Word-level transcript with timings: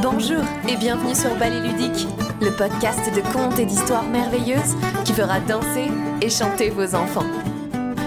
Bonjour 0.00 0.44
et 0.68 0.76
bienvenue 0.76 1.14
sur 1.14 1.34
Ballet 1.38 1.60
Ludique, 1.60 2.06
le 2.40 2.56
podcast 2.56 3.00
de 3.12 3.20
contes 3.32 3.58
et 3.58 3.66
d'histoires 3.66 4.04
merveilleuses 4.04 4.76
qui 5.04 5.12
fera 5.12 5.40
danser 5.40 5.88
et 6.22 6.30
chanter 6.30 6.70
vos 6.70 6.94
enfants. 6.94 7.26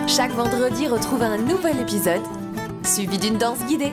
Chaque 0.08 0.32
vendredi, 0.32 0.88
retrouve 0.88 1.22
un 1.22 1.38
nouvel 1.38 1.82
épisode 1.82 2.22
suivi 2.86 3.18
d'une 3.18 3.38
danse 3.38 3.66
guidée. 3.66 3.92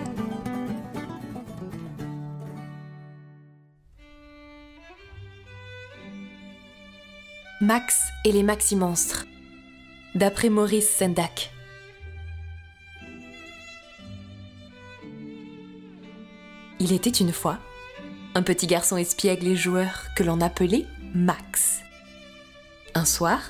Max 7.60 8.00
et 8.24 8.30
les 8.30 8.44
Maxi-Monstres, 8.44 9.26
d'après 10.14 10.50
Maurice 10.50 10.88
Sendak. 10.88 11.50
Il 16.78 16.92
était 16.92 17.10
une 17.10 17.32
fois 17.32 17.58
un 18.38 18.42
petit 18.42 18.68
garçon 18.68 18.96
espiègle 18.96 19.48
et 19.48 19.56
joueur 19.56 20.14
que 20.14 20.22
l'on 20.22 20.40
appelait 20.40 20.86
Max. 21.12 21.80
Un 22.94 23.04
soir, 23.04 23.40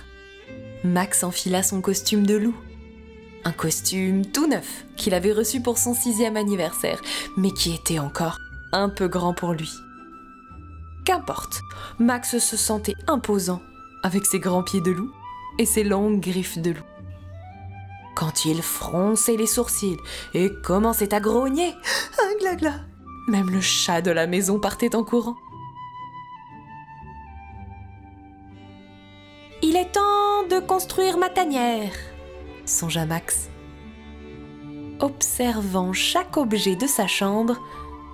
Max 0.82 1.24
enfila 1.24 1.62
son 1.62 1.82
costume 1.82 2.26
de 2.26 2.36
loup. 2.36 2.56
Un 3.44 3.52
costume 3.52 4.24
tout 4.24 4.46
neuf 4.46 4.86
qu'il 4.96 5.12
avait 5.12 5.34
reçu 5.34 5.60
pour 5.60 5.76
son 5.76 5.92
sixième 5.92 6.38
anniversaire, 6.38 7.02
mais 7.36 7.50
qui 7.50 7.74
était 7.74 7.98
encore 7.98 8.38
un 8.72 8.88
peu 8.88 9.08
grand 9.08 9.34
pour 9.34 9.52
lui. 9.52 9.70
Qu'importe, 11.04 11.60
Max 11.98 12.38
se 12.38 12.56
sentait 12.56 12.96
imposant 13.08 13.60
avec 14.02 14.24
ses 14.24 14.40
grands 14.40 14.62
pieds 14.62 14.80
de 14.80 14.92
loup 14.92 15.12
et 15.58 15.66
ses 15.66 15.84
longues 15.84 16.20
griffes 16.20 16.62
de 16.62 16.70
loup. 16.70 16.86
Quand 18.16 18.46
il 18.46 18.62
fronçait 18.62 19.36
les 19.36 19.46
sourcils 19.46 19.98
et 20.32 20.50
commençait 20.64 21.12
à 21.12 21.20
grogner, 21.20 21.74
un 22.22 22.38
glagla, 22.40 22.72
même 23.28 23.50
le 23.50 23.60
chat 23.60 24.00
de 24.00 24.10
la 24.10 24.26
maison 24.26 24.58
partait 24.58 24.96
en 24.96 25.04
courant. 25.04 25.36
Il 29.62 29.76
est 29.76 29.92
temps 29.92 30.46
de 30.48 30.60
construire 30.64 31.18
ma 31.18 31.28
tanière, 31.28 31.92
songea 32.64 33.04
Max. 33.06 33.50
Observant 35.00 35.92
chaque 35.92 36.36
objet 36.36 36.74
de 36.74 36.86
sa 36.86 37.06
chambre, 37.06 37.56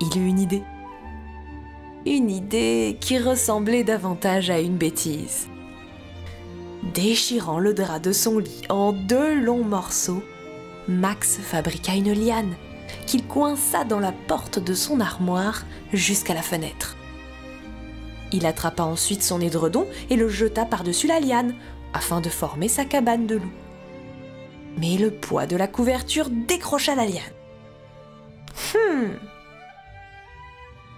il 0.00 0.18
eut 0.18 0.26
une 0.26 0.38
idée. 0.38 0.62
Une 2.06 2.30
idée 2.30 2.98
qui 3.00 3.18
ressemblait 3.18 3.84
davantage 3.84 4.50
à 4.50 4.60
une 4.60 4.76
bêtise. 4.76 5.48
Déchirant 6.92 7.58
le 7.58 7.72
drap 7.72 7.98
de 7.98 8.12
son 8.12 8.38
lit 8.38 8.62
en 8.68 8.92
deux 8.92 9.40
longs 9.40 9.64
morceaux, 9.64 10.22
Max 10.88 11.38
fabriqua 11.38 11.94
une 11.94 12.12
liane 12.12 12.54
qu'il 13.06 13.26
coinça 13.26 13.84
dans 13.84 14.00
la 14.00 14.12
porte 14.12 14.58
de 14.58 14.74
son 14.74 15.00
armoire 15.00 15.64
jusqu'à 15.92 16.34
la 16.34 16.42
fenêtre. 16.42 16.96
Il 18.32 18.46
attrapa 18.46 18.82
ensuite 18.82 19.22
son 19.22 19.40
édredon 19.40 19.86
et 20.10 20.16
le 20.16 20.28
jeta 20.28 20.64
par-dessus 20.64 21.06
la 21.06 21.20
liane 21.20 21.54
afin 21.92 22.20
de 22.20 22.28
former 22.28 22.68
sa 22.68 22.84
cabane 22.84 23.26
de 23.26 23.36
loup. 23.36 23.52
Mais 24.76 24.96
le 24.96 25.12
poids 25.12 25.46
de 25.46 25.56
la 25.56 25.68
couverture 25.68 26.28
décrocha 26.30 26.94
la 26.94 27.06
liane. 27.06 27.22
Hmm. 28.74 29.12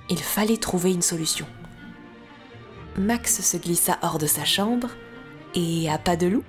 Il 0.08 0.18
fallait 0.18 0.56
trouver 0.56 0.92
une 0.92 1.02
solution. 1.02 1.46
Max 2.96 3.42
se 3.42 3.56
glissa 3.58 3.98
hors 4.02 4.18
de 4.18 4.26
sa 4.26 4.44
chambre 4.44 4.88
et, 5.54 5.90
à 5.90 5.98
pas 5.98 6.16
de 6.16 6.28
loup, 6.28 6.44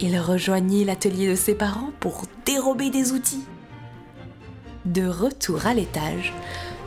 il 0.00 0.18
rejoignit 0.18 0.84
l'atelier 0.84 1.28
de 1.28 1.36
ses 1.36 1.54
parents 1.54 1.92
pour 2.00 2.22
dérober 2.44 2.90
des 2.90 3.12
outils. 3.12 3.44
De 4.86 5.08
retour 5.08 5.66
à 5.66 5.74
l'étage, 5.74 6.32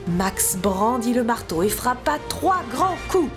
Max 0.08 0.56
brandit 0.56 1.14
le 1.14 1.26
marteau 1.26 1.64
et 1.64 1.70
frappa 1.70 2.18
trois 2.30 2.62
grands 2.72 2.96
coups. 3.12 3.30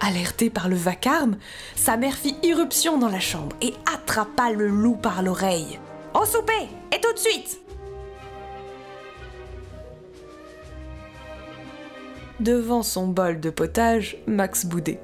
Alerté 0.00 0.50
par 0.50 0.68
le 0.68 0.76
vacarme, 0.76 1.38
sa 1.74 1.96
mère 1.96 2.14
fit 2.14 2.36
irruption 2.42 2.98
dans 2.98 3.08
la 3.08 3.18
chambre 3.18 3.56
et 3.62 3.72
attrapa 3.90 4.52
le 4.52 4.68
loup 4.68 4.96
par 4.96 5.22
l'oreille. 5.22 5.78
Au 6.12 6.26
souper 6.26 6.68
Et 6.94 7.00
tout 7.00 7.14
de 7.14 7.18
suite 7.18 7.58
Devant 12.40 12.82
son 12.82 13.08
bol 13.08 13.40
de 13.40 13.48
potage, 13.48 14.18
Max 14.26 14.66
boudait. 14.66 15.00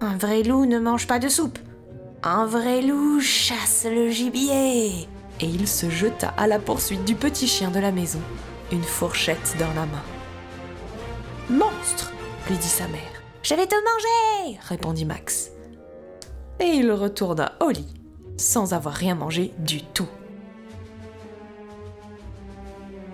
Un 0.00 0.16
vrai 0.16 0.42
loup 0.42 0.64
ne 0.64 0.78
mange 0.78 1.06
pas 1.06 1.18
de 1.18 1.28
soupe. 1.28 1.58
Un 2.22 2.46
vrai 2.46 2.80
loup 2.80 3.20
chasse 3.20 3.86
le 3.88 4.08
gibier 4.08 5.06
et 5.40 5.46
il 5.46 5.68
se 5.68 5.88
jeta 5.90 6.34
à 6.36 6.46
la 6.46 6.58
poursuite 6.58 7.04
du 7.04 7.14
petit 7.14 7.46
chien 7.46 7.70
de 7.70 7.80
la 7.80 7.92
maison, 7.92 8.20
une 8.72 8.82
fourchette 8.82 9.56
dans 9.58 9.72
la 9.74 9.86
main. 9.86 10.02
Monstre 11.50 12.12
lui 12.48 12.56
dit 12.56 12.68
sa 12.68 12.88
mère. 12.88 13.00
Je 13.42 13.54
vais 13.54 13.66
te 13.66 13.74
manger 13.74 14.58
répondit 14.68 15.04
Max. 15.04 15.50
Et 16.60 16.66
il 16.66 16.90
retourna 16.90 17.52
au 17.60 17.70
lit, 17.70 17.94
sans 18.36 18.74
avoir 18.74 18.94
rien 18.94 19.14
mangé 19.14 19.52
du 19.58 19.82
tout. 19.82 20.08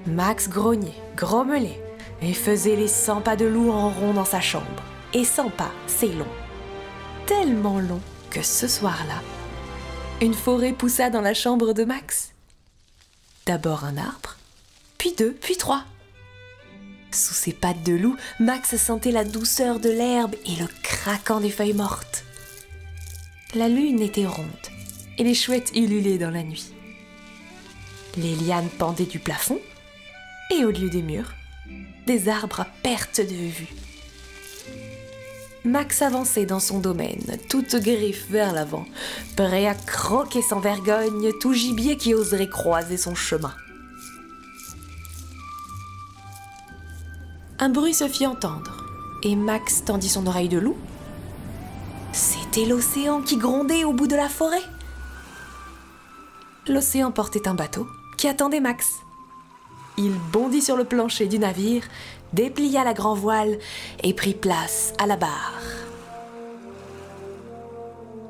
Max 0.06 0.48
grognait, 0.48 0.94
grommelait 1.16 1.80
et 2.20 2.32
faisait 2.32 2.76
les 2.76 2.88
100 2.88 3.20
pas 3.20 3.36
de 3.36 3.46
loup 3.46 3.70
en 3.70 3.90
rond 3.90 4.14
dans 4.14 4.24
sa 4.24 4.40
chambre. 4.40 4.64
Et 5.12 5.24
100 5.24 5.50
pas, 5.50 5.70
c'est 5.86 6.08
long. 6.08 6.26
Tellement 7.26 7.78
long 7.78 8.00
que 8.30 8.42
ce 8.42 8.66
soir-là, 8.66 9.22
une 10.20 10.34
forêt 10.34 10.72
poussa 10.72 11.10
dans 11.10 11.20
la 11.20 11.34
chambre 11.34 11.72
de 11.72 11.84
Max. 11.84 12.32
D'abord 13.46 13.84
un 13.84 13.96
arbre, 13.96 14.36
puis 14.96 15.12
deux, 15.16 15.32
puis 15.32 15.56
trois. 15.56 15.84
Sous 17.10 17.34
ses 17.34 17.52
pattes 17.52 17.82
de 17.82 17.92
loup, 17.92 18.16
Max 18.40 18.76
sentait 18.76 19.10
la 19.10 19.24
douceur 19.24 19.80
de 19.80 19.90
l'herbe 19.90 20.34
et 20.46 20.56
le 20.56 20.66
craquant 20.82 21.40
des 21.40 21.50
feuilles 21.50 21.74
mortes. 21.74 22.24
La 23.54 23.68
lune 23.68 24.00
était 24.00 24.26
ronde 24.26 24.46
et 25.18 25.24
les 25.24 25.34
chouettes 25.34 25.72
ululaient 25.76 26.18
dans 26.18 26.30
la 26.30 26.42
nuit. 26.42 26.72
Les 28.16 28.34
lianes 28.34 28.70
pendaient 28.78 29.04
du 29.04 29.18
plafond 29.18 29.60
et 30.50 30.64
au 30.64 30.70
lieu 30.70 30.90
des 30.90 31.02
murs, 31.02 31.34
des 32.06 32.28
arbres 32.28 32.60
à 32.60 32.66
perte 32.82 33.20
de 33.20 33.34
vue. 33.34 33.74
Max 35.64 36.02
avançait 36.02 36.44
dans 36.44 36.60
son 36.60 36.78
domaine, 36.78 37.38
toute 37.48 37.76
griffe 37.76 38.30
vers 38.30 38.52
l'avant, 38.52 38.84
prêt 39.34 39.66
à 39.66 39.74
croquer 39.74 40.42
sans 40.42 40.60
vergogne 40.60 41.32
tout 41.40 41.54
gibier 41.54 41.96
qui 41.96 42.12
oserait 42.12 42.50
croiser 42.50 42.98
son 42.98 43.14
chemin. 43.14 43.54
Un 47.58 47.70
bruit 47.70 47.94
se 47.94 48.06
fit 48.08 48.26
entendre, 48.26 48.84
et 49.22 49.36
Max 49.36 49.84
tendit 49.86 50.10
son 50.10 50.26
oreille 50.26 50.50
de 50.50 50.58
loup. 50.58 50.76
C'était 52.12 52.66
l'océan 52.66 53.22
qui 53.22 53.38
grondait 53.38 53.84
au 53.84 53.94
bout 53.94 54.06
de 54.06 54.16
la 54.16 54.28
forêt. 54.28 54.62
L'océan 56.68 57.10
portait 57.10 57.48
un 57.48 57.54
bateau 57.54 57.88
qui 58.18 58.28
attendait 58.28 58.60
Max. 58.60 59.03
Il 59.96 60.12
bondit 60.32 60.62
sur 60.62 60.76
le 60.76 60.84
plancher 60.84 61.26
du 61.26 61.38
navire 61.38 61.84
déplia 62.32 62.82
la 62.84 62.94
grand 62.94 63.14
voile 63.14 63.58
et 64.02 64.12
prit 64.12 64.34
place 64.34 64.92
à 64.98 65.06
la 65.06 65.16
barre. 65.16 65.62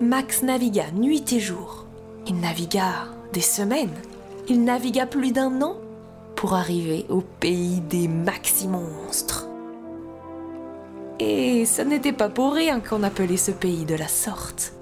Max 0.00 0.42
navigua 0.42 0.90
nuit 0.92 1.24
et 1.32 1.40
jour. 1.40 1.86
Il 2.26 2.40
navigua 2.40 3.06
des 3.32 3.40
semaines. 3.40 3.94
Il 4.48 4.64
navigua 4.64 5.06
plus 5.06 5.32
d'un 5.32 5.62
an 5.62 5.76
pour 6.36 6.54
arriver 6.54 7.06
au 7.08 7.20
pays 7.20 7.80
des 7.80 8.08
maxi-monstres. 8.08 9.48
Et 11.20 11.64
ce 11.64 11.80
n'était 11.80 12.12
pas 12.12 12.28
pour 12.28 12.52
rien 12.52 12.80
qu'on 12.80 13.02
appelait 13.02 13.36
ce 13.36 13.52
pays 13.52 13.84
de 13.84 13.94
la 13.94 14.08
sorte. 14.08 14.74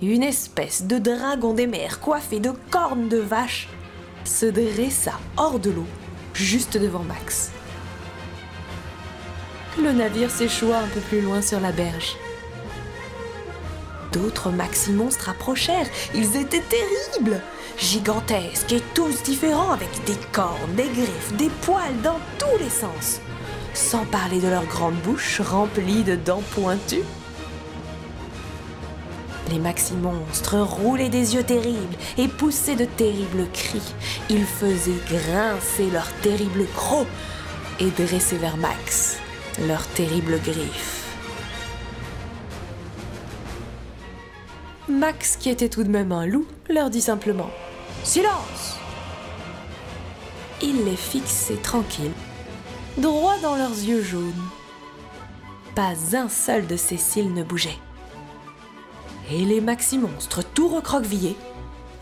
Une 0.00 0.22
espèce 0.22 0.84
de 0.84 0.98
dragon 0.98 1.52
des 1.52 1.66
mers 1.66 2.00
coiffé 2.00 2.40
de 2.40 2.52
cornes 2.70 3.08
de 3.08 3.18
vache 3.18 3.68
se 4.24 4.46
dressa 4.46 5.12
hors 5.36 5.58
de 5.58 5.70
l'eau, 5.70 5.86
juste 6.34 6.76
devant 6.76 7.02
Max 7.02 7.50
le 9.78 9.92
navire 9.92 10.30
s'échoua 10.30 10.78
un 10.78 10.88
peu 10.88 11.00
plus 11.00 11.20
loin 11.20 11.40
sur 11.42 11.60
la 11.60 11.72
berge. 11.72 12.16
D'autres 14.12 14.50
maxi-monstres 14.50 15.28
approchèrent. 15.28 15.88
Ils 16.14 16.36
étaient 16.36 16.62
terribles, 16.62 17.40
gigantesques 17.78 18.72
et 18.72 18.82
tous 18.94 19.22
différents 19.22 19.72
avec 19.72 19.88
des 20.04 20.16
cornes, 20.32 20.74
des 20.76 20.88
griffes, 20.88 21.36
des 21.36 21.50
poils 21.62 22.00
dans 22.02 22.18
tous 22.38 22.58
les 22.62 22.70
sens. 22.70 23.20
Sans 23.72 24.04
parler 24.06 24.40
de 24.40 24.48
leurs 24.48 24.66
grandes 24.66 25.00
bouches 25.02 25.40
remplies 25.40 26.02
de 26.02 26.16
dents 26.16 26.42
pointues. 26.54 27.04
Les 29.50 29.58
maxi-monstres 29.58 30.58
roulaient 30.58 31.08
des 31.08 31.34
yeux 31.34 31.42
terribles 31.42 31.96
et 32.18 32.28
poussaient 32.28 32.76
de 32.76 32.84
terribles 32.84 33.48
cris. 33.52 33.94
Ils 34.28 34.44
faisaient 34.44 34.92
grincer 35.06 35.90
leurs 35.90 36.12
terribles 36.22 36.66
crocs 36.74 37.06
et 37.80 37.90
dressaient 37.90 38.36
vers 38.36 38.56
Max 38.56 39.18
leurs 39.66 39.86
terribles 39.88 40.40
griffes. 40.40 40.96
Max, 44.88 45.36
qui 45.36 45.50
était 45.50 45.68
tout 45.68 45.84
de 45.84 45.90
même 45.90 46.12
un 46.12 46.26
loup, 46.26 46.46
leur 46.68 46.90
dit 46.90 47.00
simplement 47.00 47.50
Silence 48.04 48.80
il 50.62 50.84
les 50.84 50.96
fixait 50.96 51.56
tranquilles, 51.56 52.12
droit 52.98 53.38
dans 53.42 53.56
leurs 53.56 53.70
yeux 53.70 54.02
jaunes. 54.02 54.32
Pas 55.74 55.94
un 56.12 56.28
seul 56.28 56.66
de 56.66 56.76
ses 56.76 56.96
cils 56.98 57.32
ne 57.32 57.42
bougeait. 57.42 57.78
Et 59.30 59.44
les 59.44 59.60
maxi-monstres 59.60 60.42
tout 60.42 60.68
recroquevillés 60.68 61.36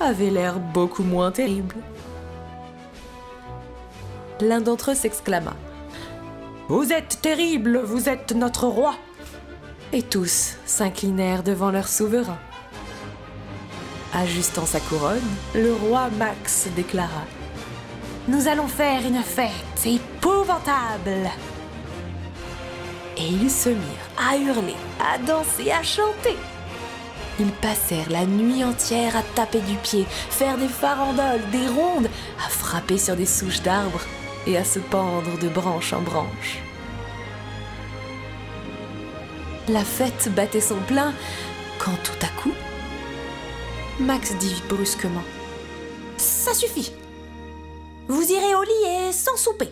avaient 0.01 0.31
l'air 0.31 0.59
beaucoup 0.59 1.03
moins 1.03 1.31
terribles. 1.31 1.77
L'un 4.41 4.61
d'entre 4.61 4.93
eux 4.93 4.95
s'exclama 4.95 5.55
Vous 6.69 6.93
êtes 6.93 7.21
terrible, 7.21 7.83
vous 7.85 8.09
êtes 8.09 8.33
notre 8.33 8.67
roi 8.67 8.95
Et 9.93 10.03
tous 10.03 10.57
s'inclinèrent 10.65 11.43
devant 11.43 11.71
leur 11.71 11.89
souverain. 11.89 12.39
Ajustant 14.15 14.65
sa 14.65 14.81
couronne, 14.81 15.21
le 15.55 15.75
roi 15.75 16.09
Max 16.19 16.69
déclara 16.75 17.25
Nous 18.27 18.49
allons 18.49 18.69
faire 18.69 19.05
une 19.07 19.23
fête 19.23 19.51
épouvantable 19.85 21.29
Et 23.19 23.27
ils 23.27 23.51
se 23.51 23.69
mirent 23.69 24.09
à 24.17 24.39
hurler, 24.39 24.77
à 24.99 25.19
danser, 25.19 25.73
à 25.73 25.83
chanter. 25.83 26.37
Ils 27.41 27.53
passèrent 27.53 28.11
la 28.11 28.27
nuit 28.27 28.65
entière 28.65 29.17
à 29.17 29.23
taper 29.23 29.61
du 29.61 29.77
pied, 29.77 30.07
faire 30.09 30.59
des 30.59 30.69
farandoles, 30.69 31.49
des 31.53 31.69
rondes, 31.69 32.09
à 32.45 32.49
frapper 32.49 32.99
sur 32.99 33.15
des 33.15 33.27
souches 33.27 33.63
d'arbres 33.63 34.01
et 34.47 34.57
à 34.57 34.65
se 34.65 34.81
pendre 34.81 35.39
de 35.39 35.49
branche 35.49 35.93
en 35.93 36.01
branche. 36.01 36.59
La 39.69 39.85
fête 39.85 40.31
battait 40.35 40.61
son 40.61 40.79
plein 40.81 41.13
quand 41.79 41.97
tout 42.03 42.27
à 42.27 42.41
coup, 42.41 42.53
Max 44.01 44.35
dit 44.37 44.63
brusquement 44.69 45.23
Ça 46.17 46.55
suffit 46.55 46.93
Vous 48.09 48.23
irez 48.23 48.55
au 48.55 48.63
lit 48.63 49.09
et 49.09 49.13
sans 49.13 49.37
souper 49.37 49.69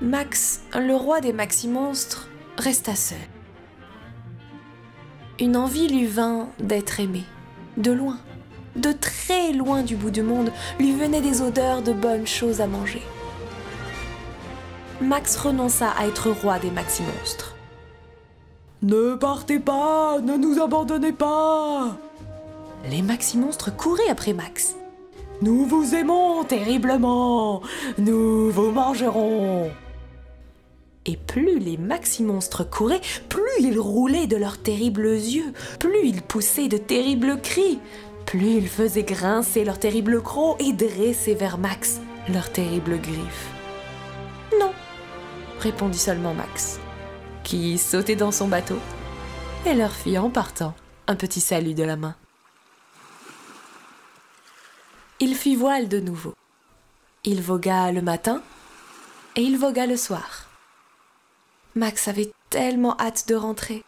Max, 0.00 0.60
le 0.74 0.94
roi 0.94 1.20
des 1.20 1.32
maxi-monstres, 1.32 2.28
resta 2.56 2.94
seul. 2.94 3.18
Une 5.40 5.56
envie 5.56 5.86
lui 5.86 6.04
vint 6.04 6.48
d'être 6.58 6.98
aimé, 6.98 7.22
de 7.76 7.92
loin, 7.92 8.18
de 8.74 8.90
très 8.90 9.52
loin 9.52 9.84
du 9.84 9.94
bout 9.94 10.10
du 10.10 10.22
monde, 10.22 10.50
lui 10.80 10.92
venaient 10.92 11.20
des 11.20 11.42
odeurs 11.42 11.80
de 11.80 11.92
bonnes 11.92 12.26
choses 12.26 12.60
à 12.60 12.66
manger. 12.66 13.02
Max 15.00 15.36
renonça 15.36 15.90
à 15.96 16.08
être 16.08 16.30
roi 16.30 16.58
des 16.58 16.72
maxi-monstres. 16.72 17.54
Ne 18.82 19.14
partez 19.14 19.60
pas, 19.60 20.18
ne 20.20 20.36
nous 20.36 20.60
abandonnez 20.60 21.12
pas 21.12 21.96
Les 22.90 23.02
maxi-monstres 23.02 23.74
couraient 23.76 24.10
après 24.10 24.32
Max. 24.32 24.74
Nous 25.40 25.66
vous 25.66 25.94
aimons 25.94 26.42
terriblement, 26.42 27.62
nous 27.98 28.50
vous 28.50 28.72
mangerons 28.72 29.70
et 31.08 31.16
plus 31.16 31.58
les 31.58 31.78
maxi-monstres 31.78 32.68
couraient, 32.68 33.00
plus 33.30 33.40
ils 33.60 33.80
roulaient 33.80 34.26
de 34.26 34.36
leurs 34.36 34.58
terribles 34.58 35.08
yeux, 35.08 35.54
plus 35.80 36.06
ils 36.06 36.20
poussaient 36.20 36.68
de 36.68 36.76
terribles 36.76 37.40
cris, 37.40 37.80
plus 38.26 38.56
ils 38.56 38.68
faisaient 38.68 39.04
grincer 39.04 39.64
leurs 39.64 39.78
terribles 39.78 40.22
crocs 40.22 40.60
et 40.60 40.74
dresser 40.74 41.34
vers 41.34 41.56
Max 41.56 42.00
leurs 42.28 42.52
terribles 42.52 43.00
griffes. 43.00 43.50
Non, 44.60 44.72
répondit 45.60 45.98
seulement 45.98 46.34
Max, 46.34 46.78
qui 47.42 47.78
sautait 47.78 48.14
dans 48.14 48.32
son 48.32 48.46
bateau 48.46 48.78
et 49.64 49.72
leur 49.72 49.92
fit 49.92 50.18
en 50.18 50.28
partant 50.28 50.74
un 51.06 51.16
petit 51.16 51.40
salut 51.40 51.72
de 51.72 51.84
la 51.84 51.96
main. 51.96 52.16
Il 55.20 55.34
fit 55.34 55.56
voile 55.56 55.88
de 55.88 56.00
nouveau. 56.00 56.34
Il 57.24 57.40
vogua 57.40 57.92
le 57.92 58.02
matin 58.02 58.42
et 59.36 59.40
il 59.40 59.56
vogua 59.56 59.86
le 59.86 59.96
soir. 59.96 60.47
Max 61.78 62.08
avait 62.08 62.32
tellement 62.50 62.98
hâte 62.98 63.28
de 63.28 63.34
rentrer. 63.34 63.84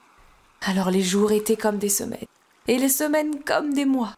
Alors 0.62 0.90
les 0.90 1.02
jours 1.02 1.32
étaient 1.32 1.56
comme 1.56 1.78
des 1.78 1.88
semaines, 1.88 2.26
et 2.68 2.78
les 2.78 2.88
semaines 2.88 3.42
comme 3.44 3.74
des 3.74 3.84
mois. 3.84 4.14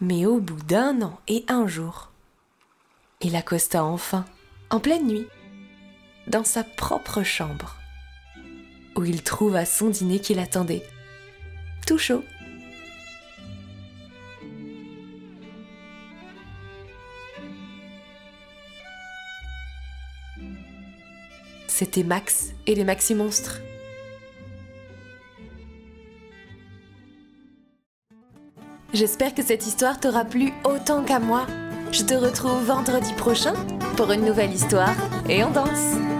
Mais 0.00 0.24
au 0.24 0.38
bout 0.38 0.62
d'un 0.62 1.02
an 1.02 1.18
et 1.26 1.44
un 1.48 1.66
jour, 1.66 2.12
il 3.20 3.34
accosta 3.34 3.84
enfin, 3.84 4.24
en 4.70 4.78
pleine 4.78 5.06
nuit, 5.06 5.26
dans 6.28 6.44
sa 6.44 6.62
propre 6.62 7.24
chambre, 7.24 7.76
où 8.94 9.04
il 9.04 9.22
trouva 9.22 9.64
son 9.64 9.88
dîner 9.88 10.20
qui 10.20 10.34
l'attendait, 10.34 10.86
tout 11.86 11.98
chaud. 11.98 12.22
C'était 21.78 22.02
Max 22.02 22.54
et 22.66 22.74
les 22.74 22.82
Maxi 22.82 23.14
Monstres. 23.14 23.60
J'espère 28.92 29.32
que 29.32 29.44
cette 29.44 29.64
histoire 29.64 30.00
t'aura 30.00 30.24
plu 30.24 30.52
autant 30.64 31.04
qu'à 31.04 31.20
moi. 31.20 31.46
Je 31.92 32.02
te 32.02 32.14
retrouve 32.14 32.64
vendredi 32.64 33.12
prochain 33.12 33.54
pour 33.96 34.10
une 34.10 34.24
nouvelle 34.24 34.52
histoire 34.52 34.96
et 35.28 35.44
on 35.44 35.52
danse. 35.52 36.17